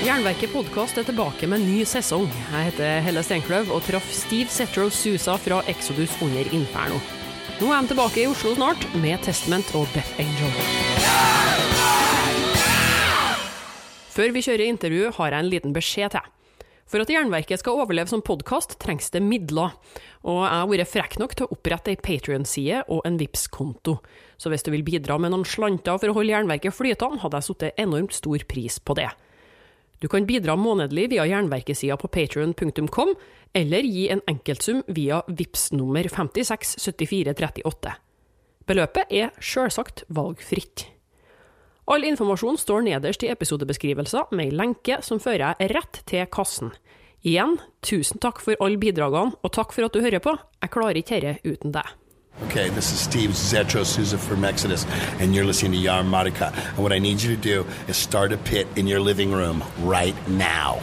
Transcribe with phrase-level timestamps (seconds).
[0.00, 2.22] Jernverket podkast er tilbake med en ny sesong.
[2.24, 6.96] Jeg heter Helle Steinkløv og traff Steve Setro Susa fra Exodus under Inferno.
[7.60, 10.56] Nå er de tilbake i Oslo snart med Testament og Death Angel.
[14.16, 16.32] Før vi kjører intervju, har jeg en liten beskjed til.
[16.88, 19.76] For at Jernverket skal overleve som podkast, trengs det midler.
[20.24, 24.00] Og jeg har vært frekk nok til å opprette ei Patrion-side og en vips konto
[24.40, 27.52] Så hvis du vil bidra med noen slanter for å holde Jernverket flytende, hadde jeg
[27.52, 29.12] satt enormt stor pris på det.
[30.00, 33.14] Du kan bidra månedlig via Jernverkesida på patrion.com,
[33.52, 37.92] eller gi en enkeltsum via VIPS nummer 567438.
[38.70, 40.86] Beløpet er sjølsagt valgfritt.
[41.90, 46.72] All informasjon står nederst i episodebeskrivelser med ei lenke som fører deg rett til kassen.
[47.20, 50.32] Igjen, tusen takk for alle bidragene, og takk for at du hører på.
[50.62, 51.99] Jeg klarer ikke dette uten deg.
[52.44, 54.86] Okay, this is Steve Zetro Souza from Exodus,
[55.20, 56.52] and you're listening to Yarmardika.
[56.70, 59.62] And what I need you to do is start a pit in your living room
[59.80, 60.80] right now.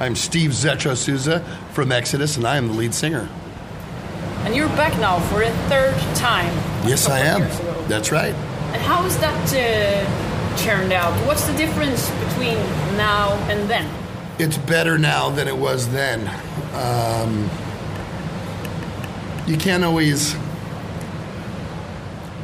[0.00, 1.40] I'm Steve Zetro Souza
[1.72, 3.28] from Exodus, and I am the lead singer.
[4.44, 6.52] And you're back now for a third time.
[6.88, 7.42] Yes, I am.
[7.88, 8.34] That's right.
[8.72, 11.12] And how is that uh, turned out?
[11.26, 12.56] What's the difference between
[12.96, 13.88] now and then?
[14.38, 16.28] It's better now than it was then.
[16.72, 17.50] Um,
[19.48, 20.36] you can't always.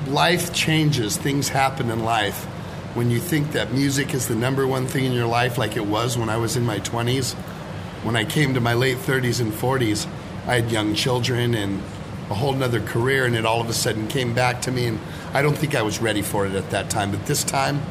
[0.08, 2.44] Life changes, things happen in life.
[2.94, 5.86] When you think that music is the number one thing in your life, like it
[5.86, 7.34] was when I was in my 20s,
[8.02, 10.06] when I came to my late 30s and 40s,
[10.46, 11.80] I had young children and
[12.28, 14.98] a whole nother career, and it all of a sudden came back to me, and
[15.32, 17.12] I don't think I was ready for it at that time.
[17.12, 17.82] But this time,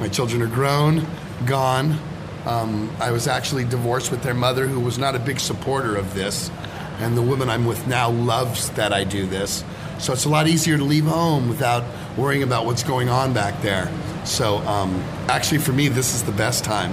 [0.00, 1.06] my children are grown,
[1.46, 1.98] gone.
[2.46, 6.14] Um, I was actually divorced with their mother, who was not a big supporter of
[6.14, 6.50] this.
[6.98, 9.64] And the woman I'm with now loves that I do this.
[9.98, 11.84] So it's a lot easier to leave home without
[12.16, 13.90] worrying about what's going on back there.
[14.24, 16.92] So um, actually, for me, this is the best time.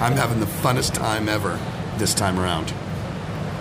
[0.00, 1.58] I'm having the funnest time ever
[1.98, 2.72] this time around.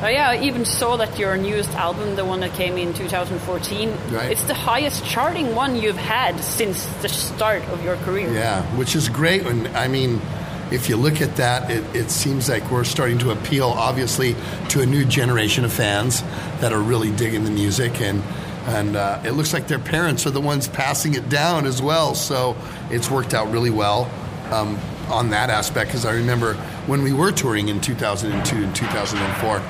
[0.01, 3.89] Oh, yeah, I even saw that your newest album, the one that came in 2014,
[4.11, 4.31] Right.
[4.31, 8.31] it's the highest charting one you've had since the start of your career.
[8.33, 9.43] Yeah, which is great.
[9.45, 10.19] And I mean,
[10.73, 14.35] if you look at that, it, it seems like we're starting to appeal, obviously,
[14.69, 16.21] to a new generation of fans
[16.59, 18.23] that are really digging the music, and
[18.65, 22.15] and uh, it looks like their parents are the ones passing it down as well.
[22.15, 22.55] So
[22.89, 24.09] it's worked out really well
[24.51, 24.79] um,
[25.09, 25.89] on that aspect.
[25.89, 26.53] Because I remember
[26.87, 29.61] when we were touring in 2002 and 2004,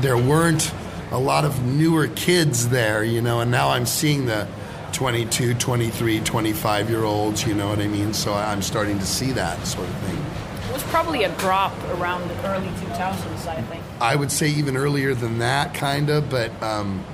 [0.00, 0.72] there weren't
[1.10, 4.46] a lot of newer kids there, you know, and now I'm seeing the
[4.92, 8.14] 22, 23, 25 year olds, you know what I mean?
[8.14, 10.45] So I'm starting to see that sort of thing.
[10.68, 13.82] It was probably a drop around the early 2000s, I think.
[14.00, 17.04] I would say even earlier than that, kind of, but um,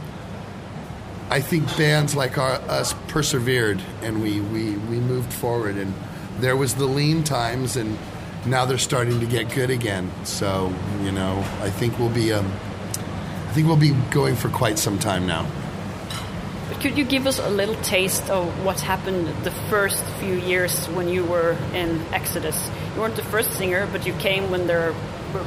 [1.31, 5.77] I think bands like our, us persevered and we, we, we moved forward.
[5.77, 5.95] And
[6.39, 7.99] there was the lean times, and
[8.47, 10.11] now they're starting to get good again.
[10.25, 12.33] So, you know, I think we'll be.
[12.33, 12.51] Um,
[13.49, 15.47] I think we'll be going for quite some time now.
[16.83, 21.09] Could you give us a little taste of what happened the first few years when
[21.09, 22.73] you were in Exodus?
[22.97, 24.95] You weren't the first singer, but you came when they were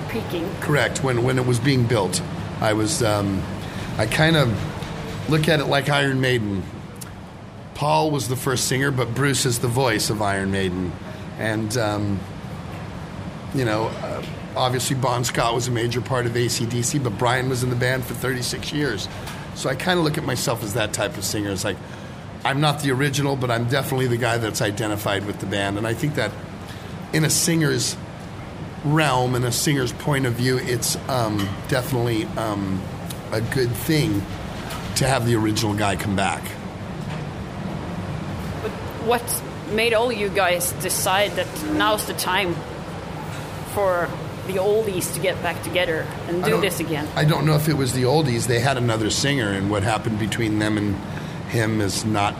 [0.08, 0.50] peaking.
[0.62, 1.04] Correct.
[1.04, 2.22] When when it was being built,
[2.62, 3.04] I was.
[3.04, 3.44] Um,
[3.98, 4.50] I kind of
[5.30, 6.64] look at it like Iron Maiden.
[7.74, 10.94] Paul was the first singer, but Bruce is the voice of Iron Maiden,
[11.38, 12.18] and um,
[13.54, 14.24] you know, uh,
[14.56, 18.06] obviously Bon Scott was a major part of ACDC, but Brian was in the band
[18.06, 19.10] for 36 years.
[19.56, 21.50] So I kind of look at myself as that type of singer.
[21.50, 21.78] It's like
[22.44, 25.88] I'm not the original, but I'm definitely the guy that's identified with the band, and
[25.88, 26.32] I think that
[27.12, 27.98] in a singer's
[28.84, 32.82] realm and a singer's point of view, it's um, definitely um,
[33.32, 34.22] a good thing
[34.98, 36.44] to have the original guy come back.
[38.62, 38.72] But
[39.06, 42.56] what made all you guys decide that now's the time
[43.74, 44.10] for
[44.48, 47.08] the oldies to get back together and do this again?
[47.16, 48.48] I don't know if it was the oldies.
[48.48, 50.96] They had another singer, and what happened between them and
[51.50, 52.36] him is not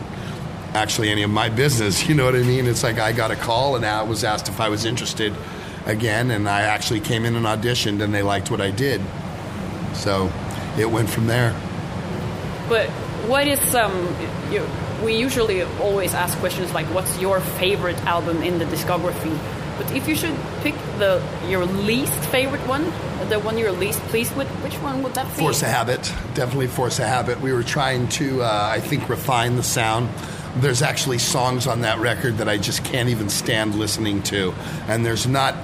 [0.74, 2.02] actually any of my business.
[2.08, 2.66] You know what I mean?
[2.66, 5.34] It's like I got a call, and I was asked if I was interested
[5.86, 9.00] again, and I actually came in and auditioned, and they liked what I did.
[9.94, 10.30] So
[10.78, 11.52] it went from there.
[12.68, 12.88] But
[13.28, 13.92] what is um?
[14.50, 14.64] You,
[15.04, 19.36] we usually always ask questions like, "What's your favorite album in the discography?"
[19.86, 22.84] But if you should pick the your least favorite one,
[23.28, 25.42] the one you're least pleased with, which one would that be?
[25.42, 27.40] Force of Habit, definitely Force of Habit.
[27.40, 30.08] We were trying to, uh, I think, refine the sound.
[30.56, 34.54] There's actually songs on that record that I just can't even stand listening to,
[34.88, 35.54] and there's not,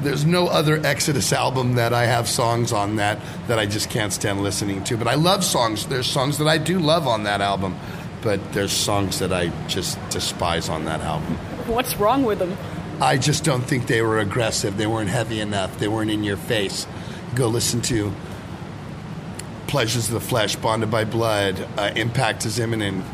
[0.00, 3.18] there's no other Exodus album that I have songs on that
[3.48, 4.96] that I just can't stand listening to.
[4.96, 5.86] But I love songs.
[5.86, 7.76] There's songs that I do love on that album,
[8.20, 11.36] but there's songs that I just despise on that album.
[11.66, 12.56] What's wrong with them?
[13.02, 14.76] I just don't think they were aggressive.
[14.76, 15.76] They weren't heavy enough.
[15.80, 16.86] They weren't in your face.
[17.34, 18.12] Go listen to
[19.66, 23.04] Pleasures of the Flesh, Bonded by Blood, uh, Impact is Imminent,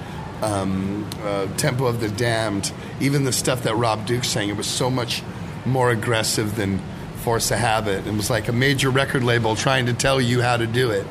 [0.43, 2.71] um, uh, Tempo of the Damned,
[3.01, 4.51] even the stuff that Rob Dukes sang.
[4.51, 5.23] It was so much
[5.65, 6.83] more aggressive than
[7.23, 8.07] Force of Habit.
[8.07, 11.07] It was like a major record label trying to tell you how to do it,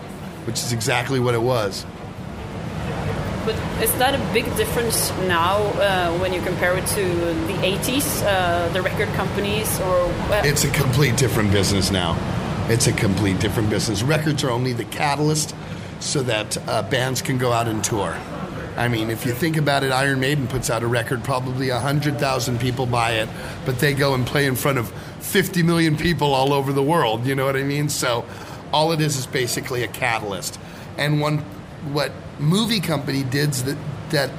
[0.45, 1.83] which is exactly what it was.
[3.47, 8.21] But is that a big difference now uh, when you compare it to the 80s,
[8.25, 10.13] uh, the record companies, or
[10.43, 12.17] It's a complete different business now.
[12.67, 14.03] It's a complete different business.
[14.03, 15.55] Records are only the catalyst
[16.01, 18.17] so that uh, bands can go out and tour.
[18.75, 22.59] I mean, if you think about it, Iron Maiden puts out a record, probably 100,000
[22.59, 23.29] people buy it,
[23.65, 24.91] but they go and play in front of
[25.23, 27.25] 50 million people all over the world.
[27.25, 27.87] You know what I mean?
[27.87, 28.25] So
[28.73, 30.59] all it is is basically a catalyst.
[30.97, 31.37] And one,
[31.93, 33.77] what movie company did that,
[34.09, 34.31] that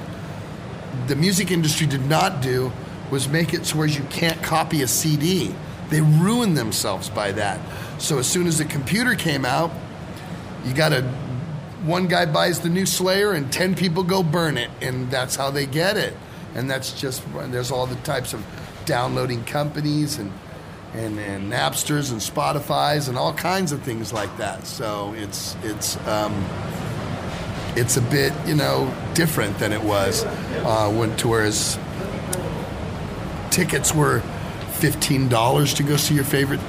[1.07, 2.71] the music industry did not do
[3.11, 5.53] was make it so where you can't copy a CD.
[5.89, 7.59] They ruined themselves by that.
[7.99, 9.71] So as soon as the computer came out,
[10.65, 11.01] you got to
[11.83, 15.49] one guy buys the new Slayer and 10 people go burn it and that's how
[15.49, 16.13] they get it.
[16.53, 18.45] And that's just there's all the types of
[18.85, 20.31] downloading companies and
[20.93, 24.65] and, and Napsters and Spotify's and all kinds of things like that.
[24.65, 26.33] So it's it's um,
[27.75, 31.77] it's a bit you know different than it was uh, when tours
[33.51, 34.21] tickets were
[34.73, 36.61] fifteen dollars to go see your favorite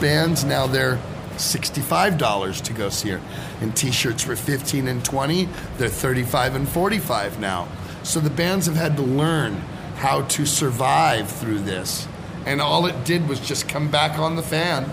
[0.00, 0.44] bands.
[0.44, 0.98] Now they're
[1.36, 3.20] sixty-five dollars to go see her,
[3.60, 5.48] and T-shirts were fifteen and twenty.
[5.78, 7.68] They're thirty-five and forty-five now.
[8.02, 9.54] So the bands have had to learn
[9.96, 12.06] how to survive through this,
[12.46, 14.92] and all it did was just come back on the fan.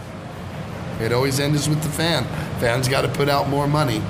[1.00, 2.26] It always ends with the fan.
[2.60, 4.02] Fans got to put out more money.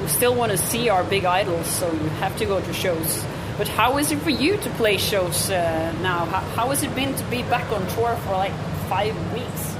[0.00, 3.24] We still want to see our big idols, so you have to go to shows.
[3.58, 6.24] But how is it for you to play shows uh, now?
[6.24, 8.52] How, how has it been to be back on tour for like
[8.88, 9.76] five weeks?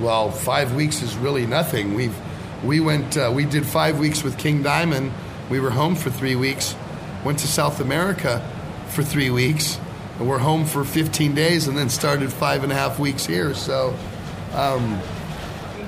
[0.00, 1.94] Well, five weeks is really nothing.
[1.94, 2.16] We've
[2.64, 5.12] we went uh, we did five weeks with King Diamond.
[5.50, 6.74] We were home for three weeks.
[7.24, 8.40] Went to South America
[8.88, 9.78] for three weeks.
[10.18, 13.52] And we're home for 15 days, and then started five and a half weeks here.
[13.52, 13.94] So,
[14.54, 14.98] um,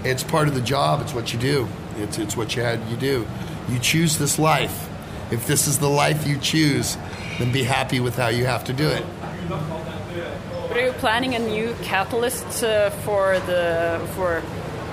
[0.05, 1.01] it's part of the job.
[1.01, 1.67] It's what you do.
[2.03, 3.27] It's it's what you had you do.
[3.69, 4.89] You choose this life.
[5.31, 6.97] If this is the life you choose,
[7.39, 9.05] then be happy with how you have to do it.
[10.69, 14.43] But are you planning a new catalyst uh, for the for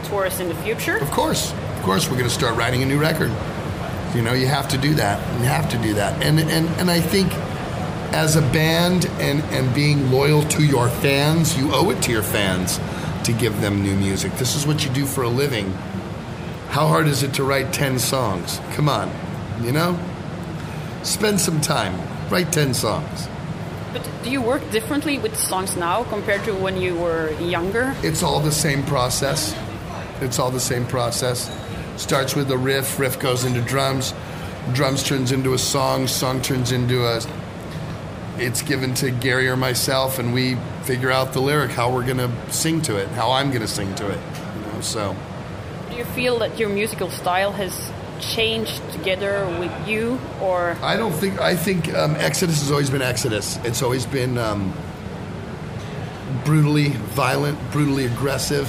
[0.05, 0.97] tours in the future?
[0.97, 3.31] Of course, of course, we're going to start writing a new record.
[4.13, 5.19] You know, you have to do that.
[5.39, 6.23] You have to do that.
[6.23, 7.33] And and and I think
[8.13, 12.23] as a band and and being loyal to your fans, you owe it to your
[12.23, 12.79] fans
[13.25, 14.33] to give them new music.
[14.33, 15.77] This is what you do for a living.
[16.75, 18.59] How hard is it to write 10 songs?
[18.73, 19.09] Come on.
[19.63, 19.97] You know?
[21.03, 21.97] Spend some time.
[22.29, 23.29] Write 10 songs.
[23.93, 27.95] But do you work differently with songs now compared to when you were younger?
[28.03, 29.55] It's all the same process.
[30.19, 31.49] It's all the same process.
[31.95, 34.13] Starts with a riff, riff goes into drums,
[34.73, 37.21] drums turns into a song, song turns into a.
[38.37, 42.29] It's given to Gary or myself, and we figure out the lyric, how we're gonna
[42.51, 44.19] sing to it, how I'm gonna sing to it.
[44.57, 45.15] You know, so
[45.95, 47.89] Do you feel that your musical style has
[48.19, 53.01] changed together with you, or I don't think I think um, Exodus has always been
[53.01, 53.55] Exodus.
[53.63, 54.73] It's always been um,
[56.43, 58.67] brutally violent, brutally aggressive,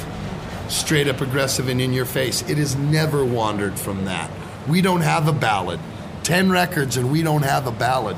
[0.69, 2.49] straight up aggressive and in your face.
[2.49, 4.31] It has never wandered from that.
[4.69, 5.81] We don't have a ballad.
[6.23, 8.17] Ten records and we don't have a ballad.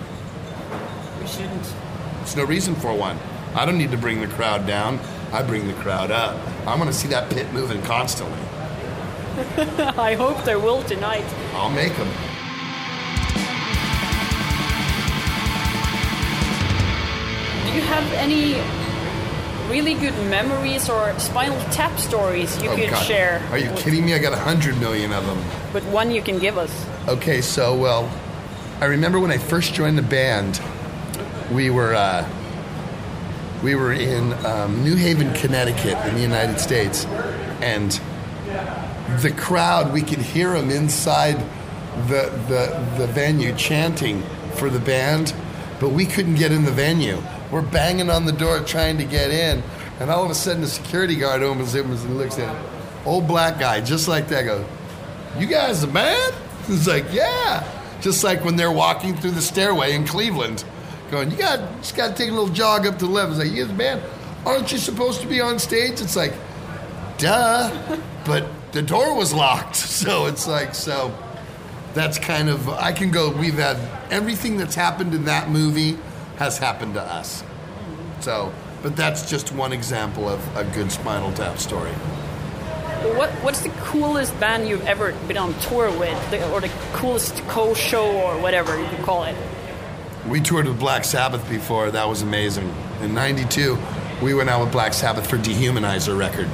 [1.19, 1.75] we shouldn't?
[2.17, 3.19] There's no reason for one.
[3.55, 5.01] I don't need to bring the crowd down.
[5.33, 6.37] I bring the crowd up.
[6.67, 8.39] I want to see that pit moving constantly.
[9.99, 11.25] I hope there will tonight.
[11.55, 12.09] I'll make them.
[17.67, 18.55] Do you have any
[19.69, 23.03] really good memories or Spinal Tap stories you Oh, could God.
[23.05, 23.43] share?
[23.51, 24.15] Are you kidding me?
[24.15, 25.39] I got a hundred million of them.
[25.73, 26.73] But one you can give us.
[27.09, 28.11] Okay, so well,
[28.81, 30.61] I remember when I first joined the band,
[31.53, 32.27] we were uh,
[33.63, 37.05] we were in um, New Haven, Connecticut, in the United States,
[37.61, 38.01] and
[39.21, 41.37] the crowd we could hear them inside
[42.07, 44.23] the the the venue chanting
[44.55, 45.35] for the band,
[45.81, 47.19] but we couldn't get in the venue.
[47.51, 49.63] We're banging on the door trying to get in,
[50.01, 52.63] and all of a sudden the security guard opens it and looks at it.
[53.07, 54.67] Old black guy, just like that, goes,
[55.39, 56.35] you guys the band?
[56.67, 57.67] He's like, yeah.
[58.01, 60.65] Just like when they're walking through the stairway in Cleveland,
[61.11, 63.31] going, you got just got to take a little jog up to the left.
[63.31, 64.03] It's like, you guys the band?
[64.45, 66.01] Aren't you supposed to be on stage?
[66.01, 66.35] It's like,
[67.17, 67.99] duh.
[68.25, 71.17] But the door was locked, so it's like, so
[71.95, 73.31] that's kind of I can go.
[73.31, 73.77] We've had
[74.11, 75.99] everything that's happened in that movie
[76.37, 77.43] has happened to us.
[78.21, 81.91] So, but that's just one example of a good Spinal Tap story.
[83.17, 87.37] What What's the coolest band you've ever been on tour with, the, or the coolest
[87.49, 89.37] co-show, or whatever you can call it?
[90.29, 91.91] We toured with Black Sabbath before.
[91.91, 92.73] That was amazing.
[93.01, 93.79] In '92,
[94.23, 96.49] we went out with Black Sabbath for Dehumanizer record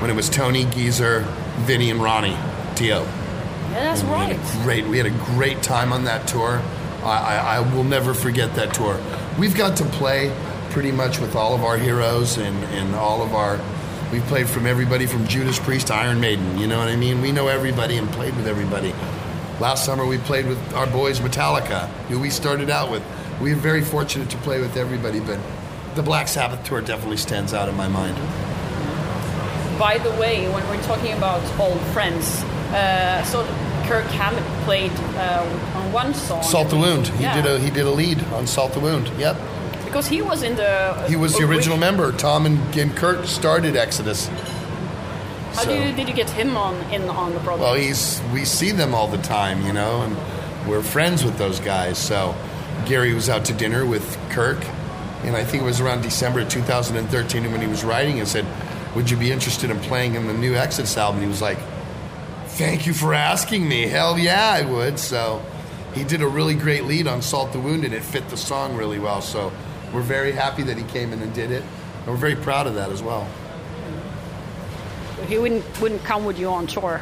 [0.00, 1.20] when it was Tony, Geezer,
[1.60, 2.36] Vinny, and Ronnie
[2.74, 3.02] Dio.
[3.02, 4.38] Yeah, that's We right.
[4.62, 4.86] great.
[4.86, 6.62] We had a great time on that tour.
[7.02, 9.00] I, I, I will never forget that tour.
[9.38, 10.34] We've got to play
[10.70, 13.60] pretty much with all of our heroes and, and all of our.
[14.12, 16.58] We've played from everybody from Judas Priest to Iron Maiden.
[16.58, 17.20] You know what I mean?
[17.20, 18.94] We know everybody and played with everybody.
[19.60, 23.02] Last summer we played with our boys Metallica, who we started out with.
[23.40, 25.38] We were very fortunate to play with everybody, but
[25.94, 28.16] the Black Sabbath tour definitely stands out in my mind.
[29.78, 32.42] By the way, when we're talking about old friends,
[32.72, 33.44] uh, so
[33.86, 35.44] Kirk Hammett played uh,
[35.76, 36.42] on one song.
[36.42, 37.08] Salt the Wound.
[37.08, 37.40] He Yeah.
[37.42, 39.10] did a he did a lead on Salt the Wound.
[39.18, 39.36] Yep.
[39.84, 41.04] because he was in the.
[41.08, 42.12] He was the original member.
[42.12, 44.28] Tom and, and Kirk started Exodus.
[45.54, 47.60] How So- did, you, did you get him on in on the project?
[47.60, 50.16] Well, he's we see them all the time, you know, and
[50.68, 51.96] we're friends with those guys.
[51.98, 52.34] So
[52.86, 54.58] Gary was out to dinner with Kirk,
[55.24, 58.26] and I think it was around December of 2013, and when he was writing, and
[58.28, 58.44] said,
[58.96, 61.58] "Would you be interested in playing in the new Exodus album?" He was like,
[62.46, 63.86] "Thank you for asking me.
[63.86, 65.40] Hell yeah, I would." So
[65.94, 68.74] he did a really great lead on "Salt the Wound," and it fit the song
[68.74, 69.20] really well.
[69.20, 69.52] So
[69.92, 72.74] we're very happy that he came in and did it, and we're very proud of
[72.74, 73.28] that as well.
[75.28, 77.00] he wouldn't wouldn't come with you on tour.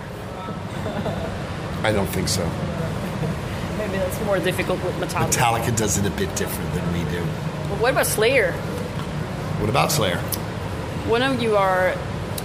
[1.82, 2.44] I don't think so.
[3.78, 5.30] Maybe that's more difficult with Metallica.
[5.30, 7.20] Metallica does it a bit different than we do.
[7.68, 8.52] But what about Slayer?
[9.60, 10.20] What about Slayer?
[11.08, 11.94] One of you are.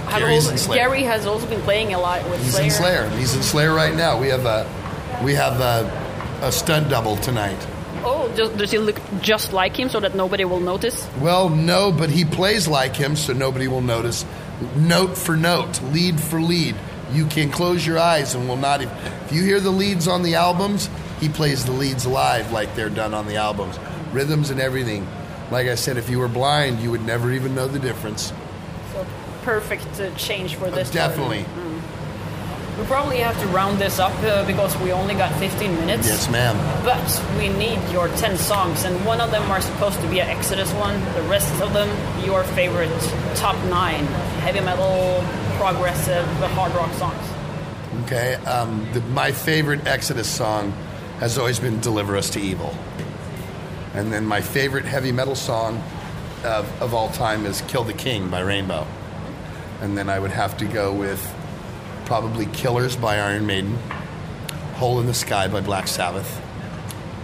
[0.07, 0.73] also-.
[0.73, 2.65] Gary has also been playing a lot with He's Slayer.
[2.65, 3.09] in Slayer.
[3.17, 4.19] He's in Slayer right now.
[4.19, 4.65] We have a
[5.23, 7.57] we have a, a stunt double tonight.
[8.03, 11.07] Oh, does, does he look just like him so that nobody will notice?
[11.19, 14.25] Well, no, but he plays like him, so nobody will notice.
[14.77, 16.75] Note for note, lead for lead.
[17.11, 18.81] You can close your eyes and will not.
[18.81, 20.89] Even, if you hear the leads on the albums,
[21.19, 23.77] he plays the leads live like they're done on the albums,
[24.13, 25.05] rhythms and everything.
[25.51, 28.31] Like I said, if you were blind, you would never even know the difference.
[29.49, 30.91] Perfect uh, change for this.
[30.91, 31.01] tour.
[31.01, 31.43] Definitely.
[32.77, 36.07] We probably have to round this up uh, because we only got 15 minutes.
[36.07, 36.55] Yes, ma'am.
[36.85, 40.29] But we need your 10 songs, and one of them are supposed to be an
[40.29, 41.03] Exodus one.
[41.15, 41.89] The rest of them,
[42.23, 42.91] your favorite
[43.33, 44.05] top nine
[44.45, 45.25] heavy metal,
[45.57, 48.03] progressive, hard rock songs.
[48.03, 48.35] Okay.
[48.45, 50.73] Um, the, my favorite Exodus song
[51.19, 52.73] has always been Deliver Us to Evil.
[53.95, 55.81] And then my favorite heavy metal song
[56.43, 58.85] of, of all time is Kill the King by Rainbow.
[59.81, 61.21] And then I would have to go with
[62.05, 63.77] probably Killers by Iron Maiden,
[64.75, 66.41] Hole in the Sky by Black Sabbath.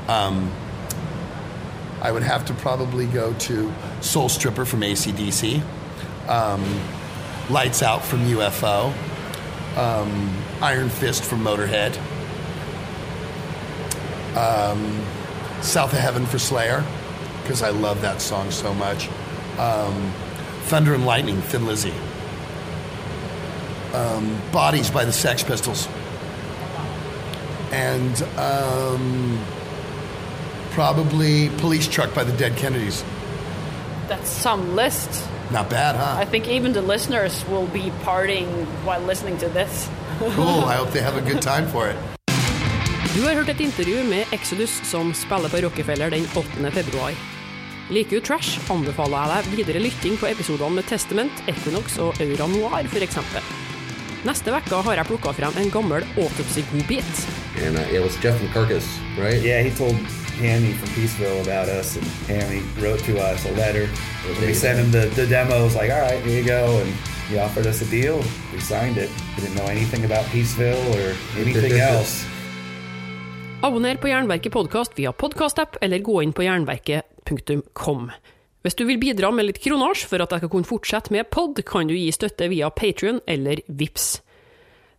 [0.07, 0.51] Um,
[2.01, 5.61] I would have to probably go to Soul Stripper from ACDC,
[6.29, 6.63] um,
[7.49, 8.93] Lights Out from UFO,
[9.75, 11.97] um, Iron Fist from Motorhead,
[14.37, 15.03] um,
[15.63, 16.85] South of Heaven for Slayer,
[17.41, 19.09] because I love that song so much.
[19.57, 20.13] Um,
[20.65, 21.93] Thunder and Lightning, Thin Lizzy.
[23.95, 25.87] Um, Bodies by the Sex Pistols.
[27.71, 29.39] And um,
[30.71, 33.03] probably Police Truck by the Dead Kennedys.
[34.07, 35.09] That's some list.
[35.51, 36.21] Not bad, huh?
[36.21, 39.89] I think even the listeners will be partying while listening to this.
[40.19, 40.65] Cool.
[40.65, 41.95] I hope they have a good time for it.
[43.15, 46.71] Du har hørt et intervju med Exodus som spiller på Rockefeller den 8.
[46.71, 47.11] februar.
[47.89, 52.47] Liker du trash, anbefaler jeg deg videre lytting på episodene med Testament, Equinox og Aura
[52.51, 53.64] Noir f.eks.
[54.25, 57.25] Neste uke har jeg plukka frem en gammel autopsy-godbit.
[57.61, 58.87] And uh, it was Jeff from Carcass,
[59.21, 59.37] right?
[59.37, 59.93] Yeah, he told
[60.41, 63.87] Hammy from Peaceville about us, and Hammy wrote to us a letter.
[64.31, 64.47] Okay.
[64.47, 66.81] We sent him the, the demos, like, all right, here you go.
[66.81, 66.89] And
[67.29, 68.17] he offered us a deal.
[68.51, 69.11] We signed it.
[69.37, 72.25] We didn't know anything about Peaceville or anything else.
[73.61, 78.11] Abonner på Jernverket podkast via podkastapp, eller gå inn på jernverket.com.
[78.65, 81.59] Hvis du vil bidra med litt kronasj for at jeg skal kunne fortsette med pod,
[81.69, 84.23] kan du gi støtte via Patrion eller Vips.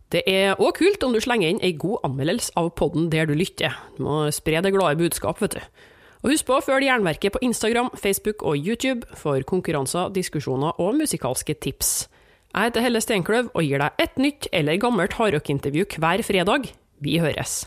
[0.07, 3.35] Det er òg kult om du slenger inn ei god anmeldelse av podden der du
[3.35, 3.75] lytter.
[3.97, 5.83] Du må spre det glade budskap, vet du.
[6.23, 10.95] Og husk på å følge Jernverket på Instagram, Facebook og YouTube for konkurranser, diskusjoner og
[11.03, 12.07] musikalske tips.
[12.55, 16.71] Jeg heter Helle Steinkløv og gir deg et nytt eller gammelt hardrockintervju hver fredag.
[17.03, 17.65] Vi høres!